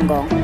[0.00, 0.39] 成功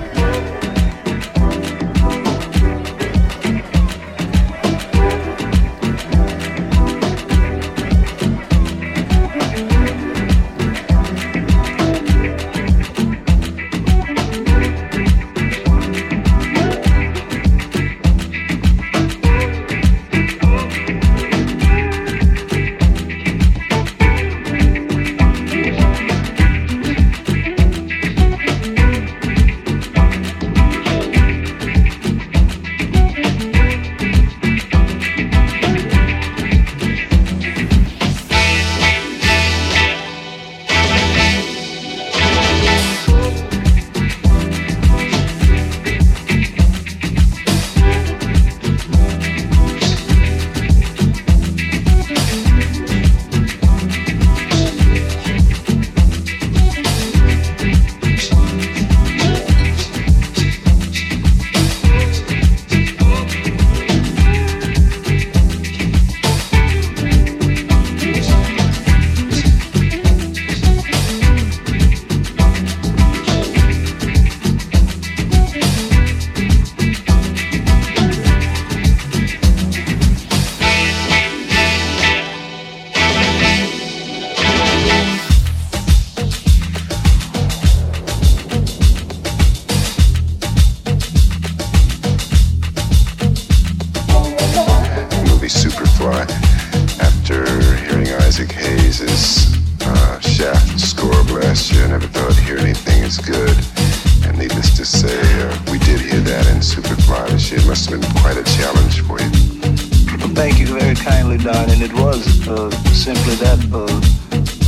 [111.86, 113.86] it was uh, simply that uh,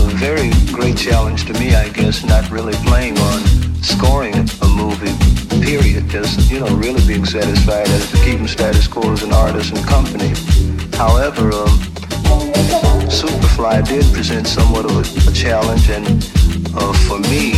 [0.05, 3.41] a very great challenge to me, I guess, not really playing on
[3.83, 5.11] scoring a movie,
[5.61, 6.09] period.
[6.09, 9.85] Just, you know, really being satisfied as to keeping status quo as an artist and
[9.85, 10.31] company.
[10.97, 11.75] However, um,
[13.11, 16.07] Superfly did present somewhat of a, a challenge, and
[16.77, 17.51] uh, for me,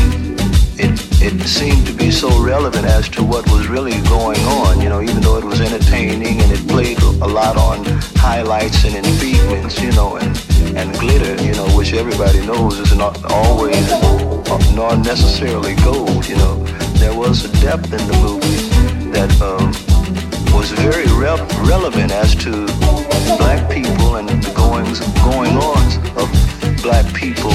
[0.81, 4.89] it, it seemed to be so relevant as to what was really going on, you
[4.89, 7.85] know, even though it was entertaining and it played a lot on
[8.21, 10.37] highlights and enfeeblements, you know, and,
[10.77, 16.37] and glitter, you know, which everybody knows is not always uh, nor necessarily gold, you
[16.37, 16.57] know.
[17.01, 19.73] There was a depth in the movie that um,
[20.55, 22.67] was very re- relevant as to
[23.39, 26.29] black people and the goings going ons of
[26.83, 27.51] black people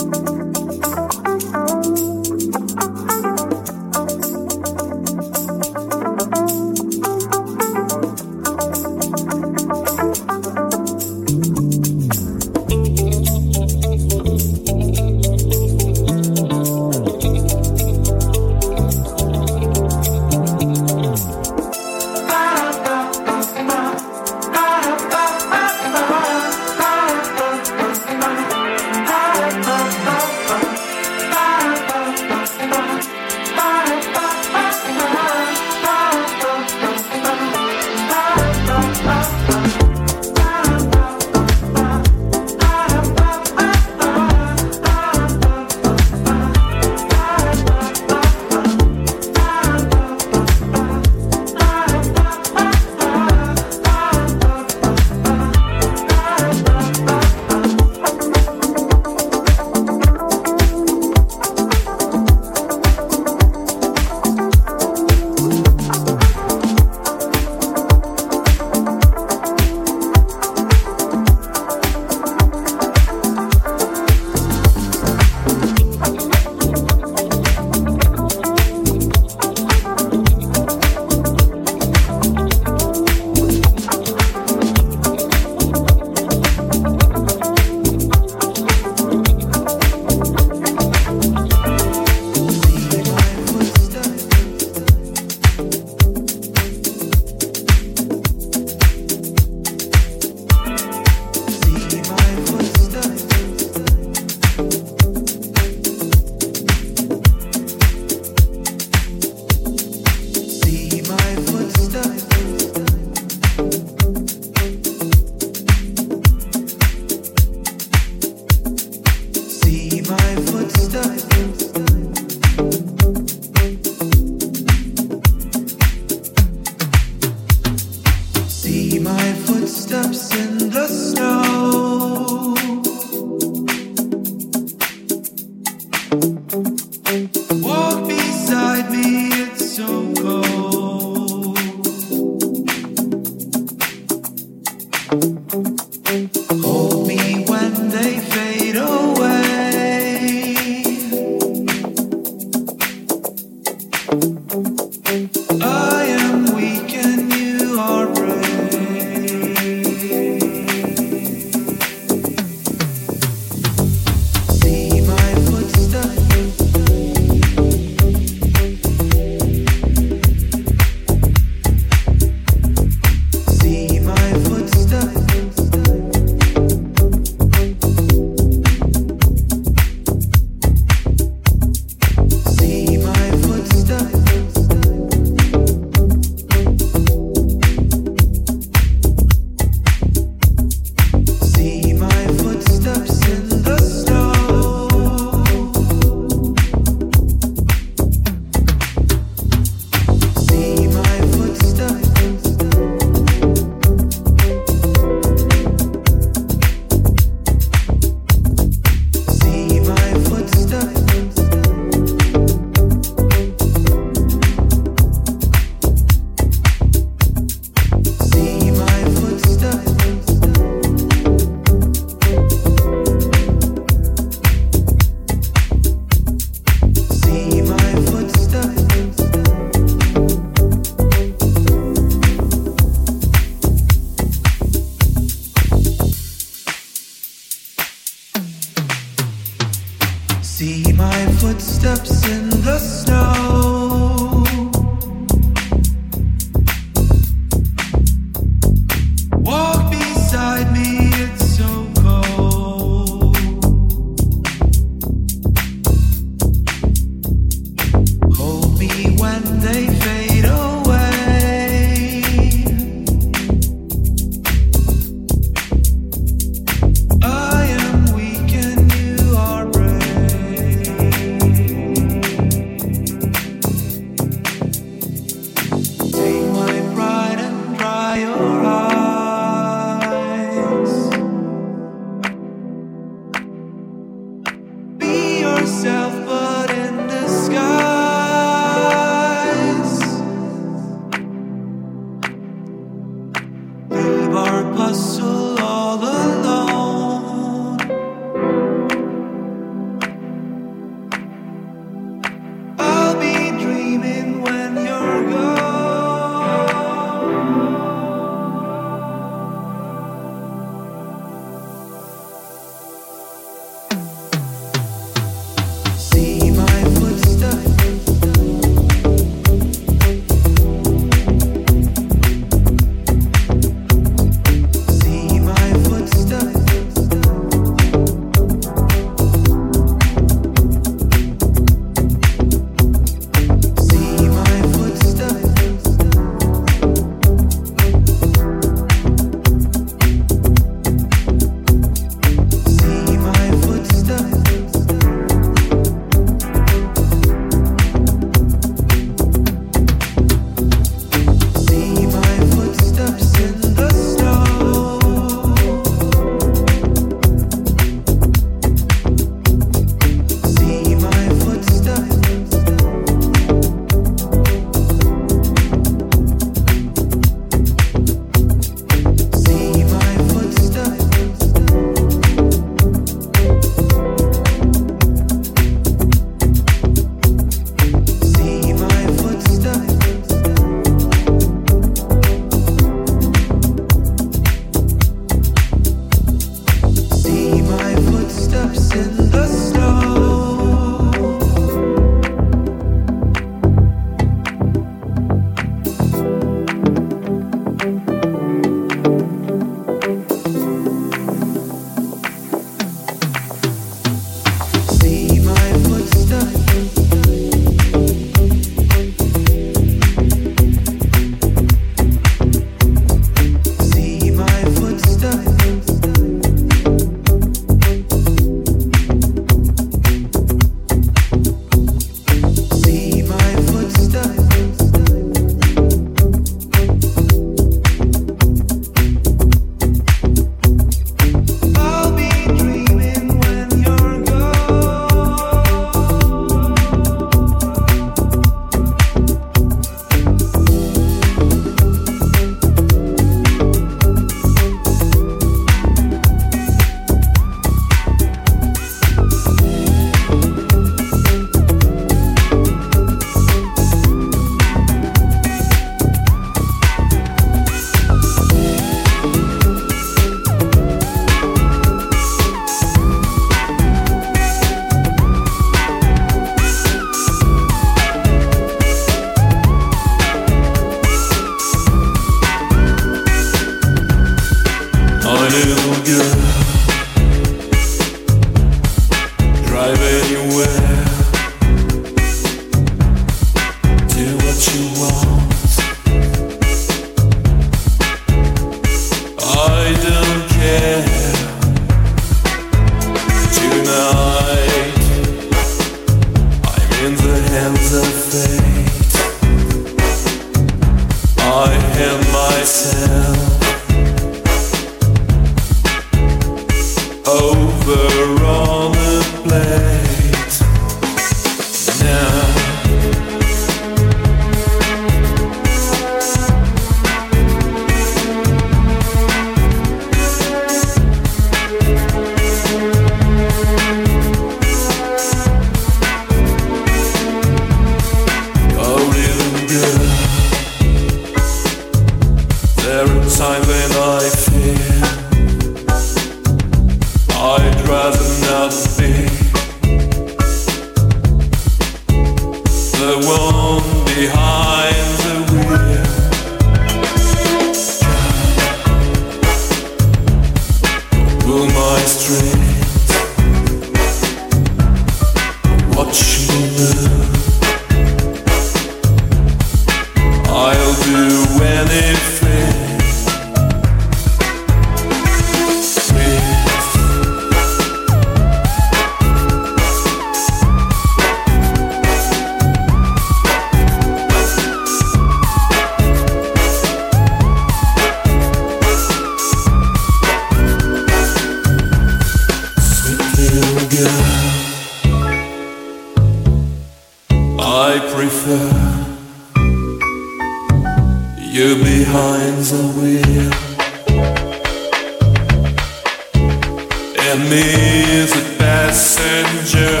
[597.78, 600.00] is a passenger.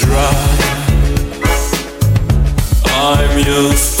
[0.00, 0.62] Drive,
[2.86, 3.91] I'm your.